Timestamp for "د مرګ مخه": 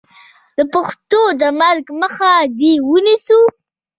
1.41-2.31